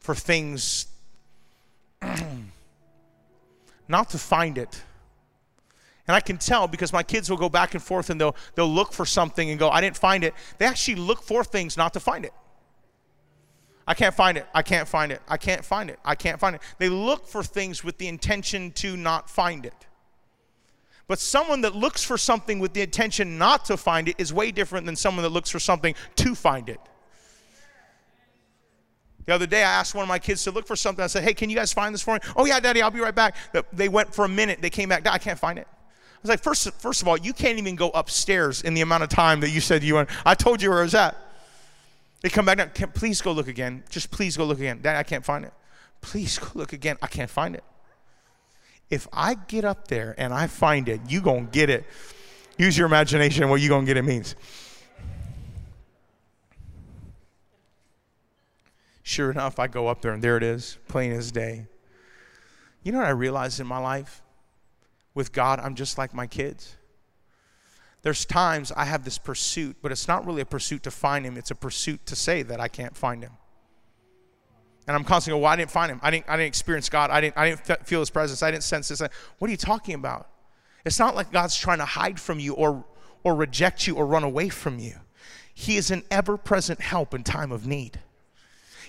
[0.00, 0.86] for things
[3.88, 4.82] not to find it,
[6.08, 8.66] and I can tell because my kids will go back and forth and they'll, they'll
[8.66, 10.34] look for something and go, I didn't find it.
[10.56, 12.32] They actually look for things not to find it.
[13.86, 14.46] I can't find it.
[14.54, 15.20] I can't find it.
[15.28, 15.98] I can't find it.
[16.04, 16.62] I can't find it.
[16.78, 19.86] They look for things with the intention to not find it.
[21.08, 24.50] But someone that looks for something with the intention not to find it is way
[24.50, 26.80] different than someone that looks for something to find it.
[29.26, 31.02] The other day, I asked one of my kids to look for something.
[31.02, 32.20] I said, Hey, can you guys find this for me?
[32.34, 33.36] Oh, yeah, Daddy, I'll be right back.
[33.74, 34.62] They went for a minute.
[34.62, 35.06] They came back.
[35.06, 35.68] I can't find it.
[36.18, 39.04] I was like, first, first of all, you can't even go upstairs in the amount
[39.04, 40.10] of time that you said you went.
[40.26, 41.16] I told you where it was at.
[42.22, 42.70] They come back down.
[42.74, 43.84] Can, please go look again.
[43.88, 44.80] Just please go look again.
[44.82, 45.52] Dad, I can't find it.
[46.00, 46.96] Please go look again.
[47.00, 47.62] I can't find it.
[48.90, 51.84] If I get up there and I find it, you gonna get it.
[52.56, 54.34] Use your imagination what you gonna get it means.
[59.04, 61.66] Sure enough, I go up there and there it is, plain as day.
[62.82, 64.22] You know what I realized in my life?
[65.18, 66.76] With God, I'm just like my kids.
[68.02, 71.36] There's times I have this pursuit, but it's not really a pursuit to find him,
[71.36, 73.32] it's a pursuit to say that I can't find him.
[74.86, 75.98] And I'm constantly going, well, I didn't find him.
[76.04, 77.10] I didn't, I didn't experience God.
[77.10, 78.44] I didn't, I didn't feel his presence.
[78.44, 79.00] I didn't sense this.
[79.00, 80.28] What are you talking about?
[80.84, 82.84] It's not like God's trying to hide from you or,
[83.24, 85.00] or reject you or run away from you.
[85.52, 87.98] He is an ever present help in time of need.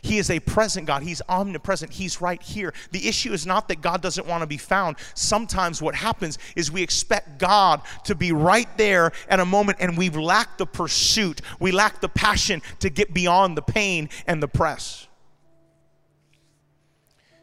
[0.01, 1.03] He is a present God.
[1.03, 1.93] He's omnipresent.
[1.93, 2.73] He's right here.
[2.91, 4.97] The issue is not that God doesn't want to be found.
[5.13, 9.97] Sometimes what happens is we expect God to be right there at a moment and
[9.97, 11.41] we lack the pursuit.
[11.59, 15.07] We lack the passion to get beyond the pain and the press.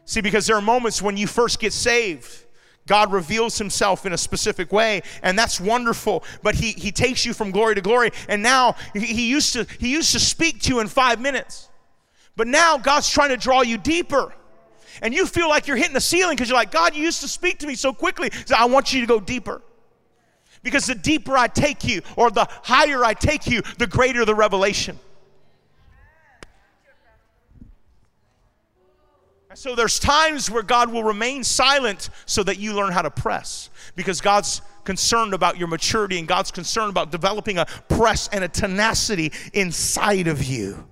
[0.05, 2.45] See, because there are moments when you first get saved.
[2.87, 6.23] God reveals himself in a specific way, and that's wonderful.
[6.41, 9.67] But he, he takes you from glory to glory, and now he, he, used to,
[9.79, 11.66] he used to speak to you in five minutes.
[12.37, 14.31] But now God's trying to draw you deeper.
[15.01, 17.27] And you feel like you're hitting the ceiling because you're like, God, you used to
[17.27, 18.29] speak to me so quickly.
[18.45, 19.61] So I want you to go deeper.
[20.63, 24.35] Because the deeper I take you, or the higher I take you, the greater the
[24.35, 24.99] revelation.
[29.49, 33.11] And so there's times where God will remain silent so that you learn how to
[33.11, 38.43] press because God's concerned about your maturity and God's concerned about developing a press and
[38.43, 40.87] a tenacity inside of you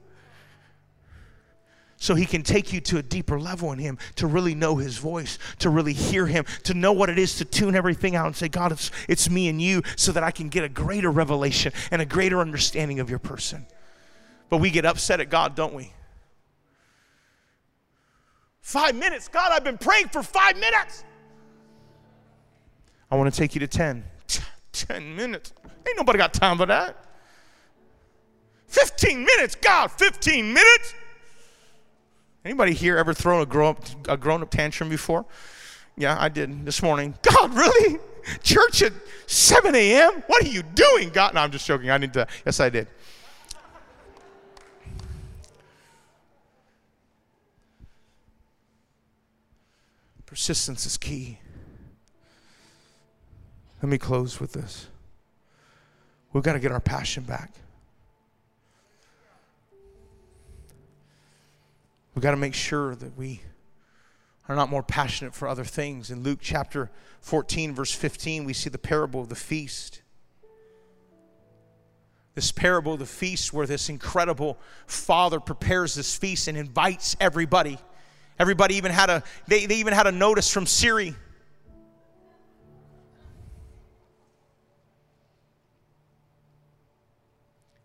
[2.06, 5.00] so he can take you to a deeper level in him to really know his
[5.00, 8.36] voice to really hear him to know what it is to tune everything out and
[8.36, 11.74] say god it's, it's me and you so that i can get a greater revelation
[11.90, 13.66] and a greater understanding of your person.
[14.50, 15.94] But we get upset at god don't we?
[18.62, 19.28] Five minutes.
[19.28, 21.04] God i've been praying for five minutes.
[23.10, 24.04] I want to take you to ten.
[24.72, 25.54] Ten minutes.
[25.88, 27.04] Ain't nobody got time for that.
[28.68, 29.56] 15 minutes.
[29.56, 30.94] God 15 minutes
[32.46, 35.26] Anybody here ever thrown a grown up, a grown up tantrum before?
[35.98, 37.16] Yeah, I did this morning.
[37.24, 38.00] God, really?
[38.44, 38.94] Church at
[39.26, 40.24] 7 a.m.?
[40.28, 41.34] What are you doing, God?
[41.34, 41.90] No, I'm just joking.
[41.90, 42.28] I need to.
[42.46, 42.88] Yes, I did.
[50.28, 51.40] Persistence is key.
[53.82, 54.88] Let me close with this.
[56.32, 57.52] We've got to get our passion back.
[62.16, 63.42] We've got to make sure that we
[64.48, 66.12] are not more passionate for other things.
[66.12, 70.02] In Luke chapter 14, verse 15, we see the parable of the feast.
[72.36, 77.78] This parable of the feast, where this incredible father prepares this feast and invites everybody.
[78.40, 81.16] Everybody even had a they, they even had a notice from Siri.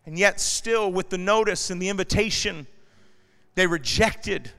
[0.05, 2.67] And yet, still, with the notice and the invitation,
[3.55, 4.51] they rejected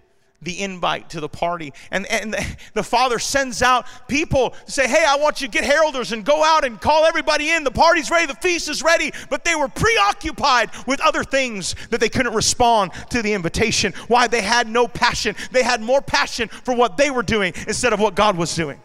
[0.42, 1.72] the invite to the party.
[1.90, 5.50] And, and the, the, father sends out people to say, Hey, I want you to
[5.52, 7.64] get heralders and go out and call everybody in.
[7.64, 9.12] The party's ready, the feast is ready.
[9.30, 13.92] But they were preoccupied with other things that they couldn't respond to the invitation.
[14.08, 14.26] Why?
[14.26, 15.36] They had no passion.
[15.52, 18.80] They had more passion for what they were doing instead of what God was doing.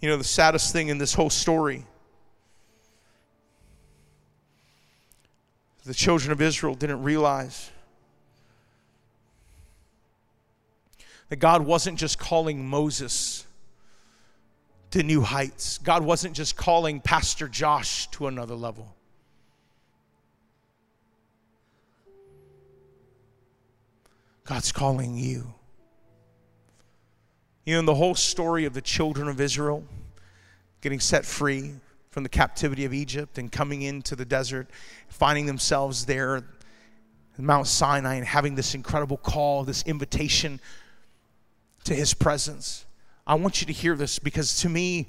[0.00, 1.84] You know, the saddest thing in this whole story
[5.84, 7.70] the children of Israel didn't realize
[11.28, 13.46] that God wasn't just calling Moses
[14.90, 18.94] to new heights, God wasn't just calling Pastor Josh to another level.
[24.44, 25.54] God's calling you.
[27.64, 29.84] You know, the whole story of the children of Israel
[30.80, 31.74] getting set free,
[32.10, 34.68] from the captivity of Egypt and coming into the desert,
[35.06, 36.44] finding themselves there at
[37.38, 40.58] Mount Sinai and having this incredible call, this invitation
[41.84, 42.84] to his presence.
[43.28, 45.06] I want you to hear this because to me,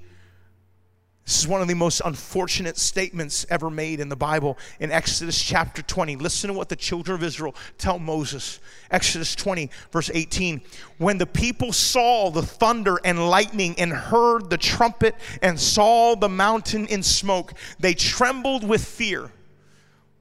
[1.25, 5.41] This is one of the most unfortunate statements ever made in the Bible in Exodus
[5.41, 6.15] chapter 20.
[6.15, 8.59] Listen to what the children of Israel tell Moses.
[8.89, 10.61] Exodus 20, verse 18.
[10.97, 16.27] When the people saw the thunder and lightning and heard the trumpet and saw the
[16.27, 19.31] mountain in smoke, they trembled with fear.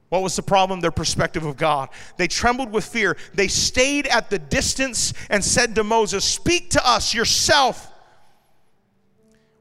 [0.09, 0.81] What was the problem?
[0.81, 1.89] Their perspective of God.
[2.17, 3.17] They trembled with fear.
[3.33, 7.91] They stayed at the distance and said to Moses, Speak to us yourself.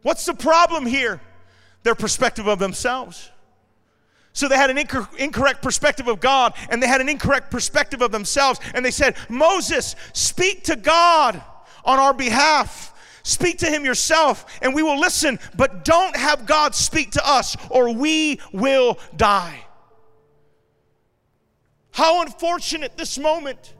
[0.03, 1.21] What's the problem here?
[1.83, 3.31] Their perspective of themselves.
[4.33, 8.01] So they had an inc- incorrect perspective of God and they had an incorrect perspective
[8.01, 8.61] of themselves.
[8.75, 11.43] And they said, Moses, speak to God
[11.85, 12.95] on our behalf.
[13.23, 17.57] Speak to him yourself and we will listen, but don't have God speak to us
[17.71, 19.65] or we will die.
[21.93, 23.75] How unfortunate this moment.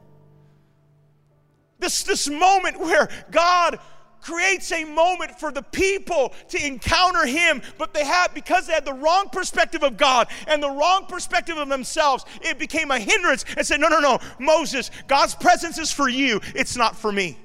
[1.79, 3.79] This, this moment where God
[4.21, 8.85] creates a moment for the people to encounter him but they had because they had
[8.85, 13.45] the wrong perspective of god and the wrong perspective of themselves it became a hindrance
[13.57, 17.37] and said no no no moses god's presence is for you it's not for me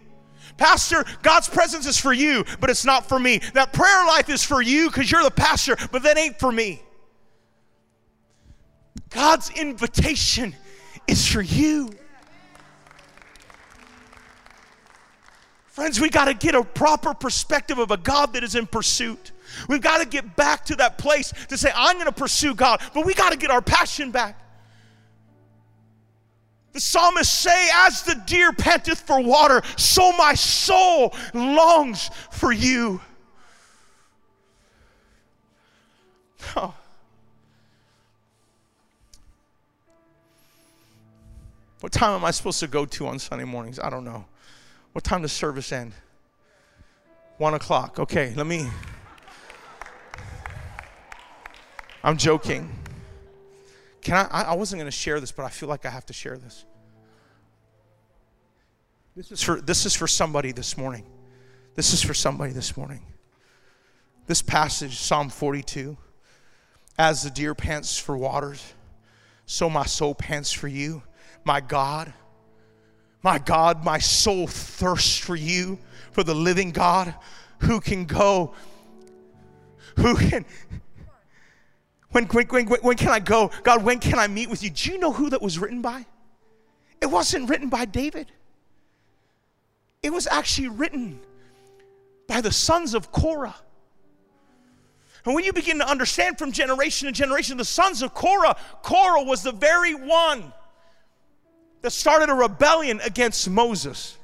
[0.57, 3.41] Pastor, God's presence is for you, but it's not for me.
[3.53, 6.83] That prayer life is for you because you're the pastor, but that ain't for me.
[9.11, 10.55] God's invitation
[11.07, 11.91] is for you.
[15.77, 19.33] Friends, we got to get a proper perspective of a God that is in pursuit.
[19.69, 22.81] We've got to get back to that place to say, I'm going to pursue God,
[22.95, 24.41] but we got to get our passion back.
[26.73, 33.03] The psalmist say, As the deer panteth for water, so my soul longs for you.
[36.57, 36.73] Oh.
[41.81, 43.79] What time am I supposed to go to on Sunday mornings?
[43.79, 44.25] I don't know.
[44.97, 45.93] What time does service end?
[47.37, 47.99] One o'clock.
[47.99, 48.67] Okay, let me.
[52.03, 52.71] I'm joking.
[54.01, 54.45] Can I?
[54.45, 56.65] I wasn't going to share this, but I feel like I have to share this.
[59.15, 61.05] This is for this is for somebody this morning.
[61.75, 63.03] This is for somebody this morning.
[64.27, 65.95] This passage, Psalm 42,
[66.99, 68.73] as the deer pants for waters,
[69.45, 71.03] so my soul pants for you,
[71.45, 72.15] my God.
[73.23, 75.79] My God, my soul thirsts for you,
[76.13, 77.15] for the living God
[77.61, 78.55] who can go,
[79.97, 80.45] who can.
[82.11, 83.51] When, when, when, when can I go?
[83.63, 84.71] God, when can I meet with you?
[84.71, 86.07] Do you know who that was written by?
[87.01, 88.33] It wasn't written by David.
[90.03, 91.21] It was actually written
[92.27, 93.57] by the sons of Korah.
[95.25, 99.25] And when you begin to understand from generation to generation, the sons of Korah, Korah
[99.25, 100.53] was the very one
[101.87, 104.17] that started a rebellion against Moses.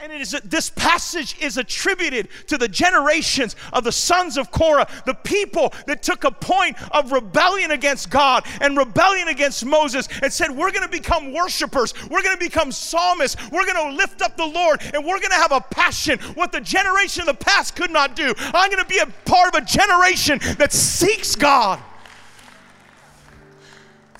[0.00, 4.88] And it is this passage is attributed to the generations of the sons of Korah,
[5.04, 10.32] the people that took a point of rebellion against God and rebellion against Moses and
[10.32, 14.22] said, We're going to become worshipers, we're going to become psalmists, we're going to lift
[14.22, 17.44] up the Lord, and we're going to have a passion, what the generation of the
[17.44, 18.32] past could not do.
[18.38, 21.78] I'm going to be a part of a generation that seeks God.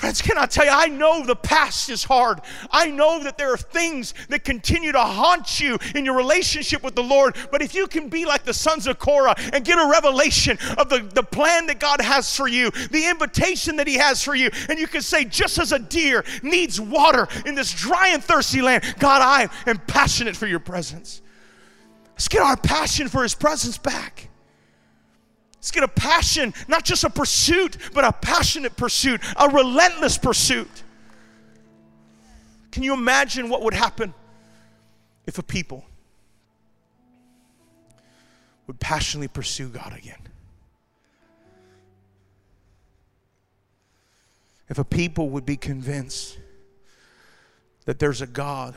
[0.02, 2.40] Friends, can I tell you, I know the past is hard.
[2.72, 6.96] I know that there are things that continue to haunt you in your relationship with
[6.96, 7.36] the Lord.
[7.52, 10.88] But if you can be like the sons of Korah and get a revelation of
[10.88, 14.50] the, the plan that God has for you, the invitation that He has for you,
[14.68, 18.60] and you can say, just as a deer needs water in this dry and thirsty
[18.60, 21.22] land, God, I am passionate for your presence.
[22.14, 24.31] Let's get our passion for His presence back.
[25.62, 30.82] Let's get a passion, not just a pursuit, but a passionate pursuit, a relentless pursuit.
[32.72, 34.12] Can you imagine what would happen
[35.24, 35.84] if a people
[38.66, 40.18] would passionately pursue God again?
[44.68, 46.40] If a people would be convinced
[47.84, 48.74] that there's a God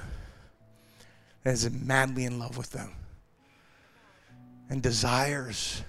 [1.42, 2.92] that is madly in love with them
[4.70, 5.82] and desires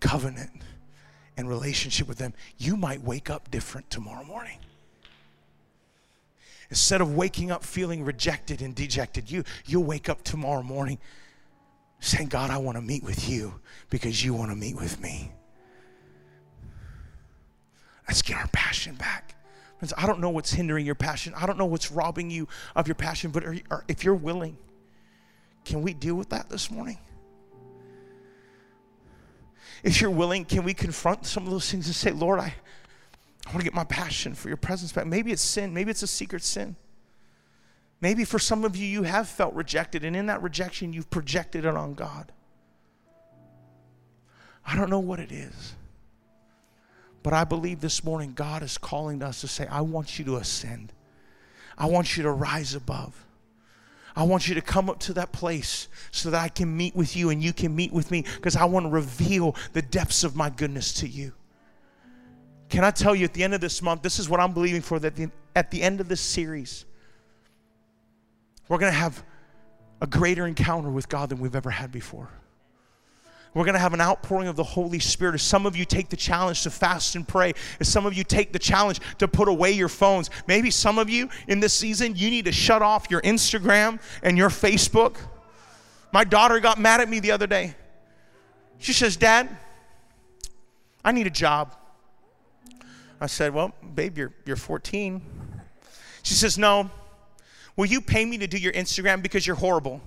[0.00, 0.50] covenant
[1.36, 4.58] and relationship with them, you might wake up different tomorrow morning.
[6.70, 10.98] Instead of waking up feeling rejected and dejected, you, you'll wake up tomorrow morning
[12.00, 13.54] saying, God, I want to meet with you
[13.90, 15.30] because you want to meet with me.
[18.08, 19.34] Let's get our passion back.
[19.78, 21.34] Friends, I don't know what's hindering your passion.
[21.36, 24.56] I don't know what's robbing you of your passion, but are, are, if you're willing,
[25.64, 26.98] can we deal with that this morning?
[29.82, 32.54] If you're willing, can we confront some of those things and say, Lord, I,
[33.46, 35.06] I want to get my passion for your presence back?
[35.06, 36.76] Maybe it's sin, maybe it's a secret sin.
[38.00, 41.64] Maybe for some of you, you have felt rejected, and in that rejection, you've projected
[41.64, 42.30] it on God.
[44.66, 45.74] I don't know what it is.
[47.22, 50.36] But I believe this morning God is calling us to say, I want you to
[50.36, 50.92] ascend.
[51.76, 53.25] I want you to rise above.
[54.16, 57.14] I want you to come up to that place so that I can meet with
[57.14, 60.34] you and you can meet with me because I want to reveal the depths of
[60.34, 61.32] my goodness to you.
[62.70, 64.80] Can I tell you at the end of this month, this is what I'm believing
[64.80, 66.86] for that the, at the end of this series,
[68.68, 69.22] we're going to have
[70.00, 72.30] a greater encounter with God than we've ever had before.
[73.54, 75.34] We're going to have an outpouring of the Holy Spirit.
[75.34, 78.22] As some of you take the challenge to fast and pray, as some of you
[78.22, 82.14] take the challenge to put away your phones, maybe some of you in this season,
[82.16, 85.16] you need to shut off your Instagram and your Facebook.
[86.12, 87.74] My daughter got mad at me the other day.
[88.78, 89.48] She says, Dad,
[91.04, 91.74] I need a job.
[93.20, 95.22] I said, Well, babe, you're, you're 14.
[96.22, 96.90] She says, No.
[97.76, 100.00] Will you pay me to do your Instagram because you're horrible?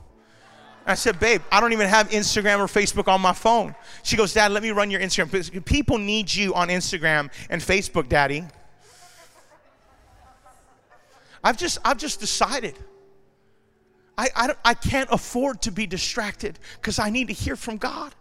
[0.86, 3.76] I said, babe, I don't even have Instagram or Facebook on my phone.
[4.04, 5.64] She goes, Dad, let me run your Instagram.
[5.66, 8.44] People need you on Instagram and Facebook, Daddy.
[11.44, 12.76] I've just, I've just decided.
[14.18, 18.14] I, I, I can't afford to be distracted because I need to hear from God.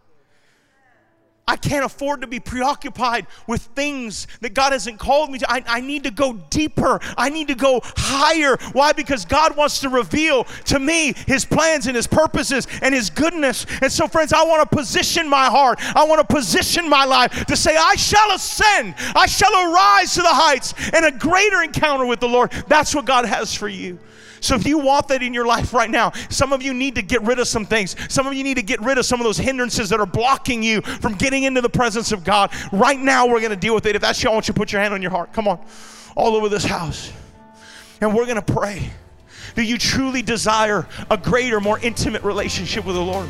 [1.48, 5.50] I can't afford to be preoccupied with things that God hasn't called me to.
[5.50, 7.00] I, I, need to go deeper.
[7.16, 8.58] I need to go higher.
[8.72, 8.92] Why?
[8.92, 13.64] Because God wants to reveal to me His plans and His purposes and His goodness.
[13.80, 15.78] And so, friends, I want to position my heart.
[15.96, 18.94] I want to position my life to say, I shall ascend.
[19.16, 22.52] I shall arise to the heights and a greater encounter with the Lord.
[22.68, 23.98] That's what God has for you.
[24.40, 27.02] So if you want that in your life right now, some of you need to
[27.02, 27.96] get rid of some things.
[28.08, 30.62] Some of you need to get rid of some of those hindrances that are blocking
[30.62, 32.52] you from getting into the presence of God.
[32.72, 33.96] Right now, we're going to deal with it.
[33.96, 35.32] If that's you, I want you to put your hand on your heart.
[35.32, 35.58] Come on,
[36.16, 37.12] all over this house.
[38.00, 38.90] And we're going to pray.
[39.54, 43.28] Do you truly desire a greater, more intimate relationship with the Lord?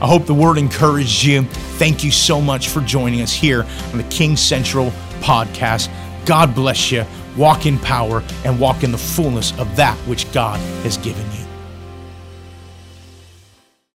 [0.00, 1.42] I hope the word encouraged you.
[1.78, 4.90] Thank you so much for joining us here on the King Central
[5.20, 5.88] podcast.
[6.26, 7.04] God bless you
[7.36, 11.43] walk in power, and walk in the fullness of that which God has given you.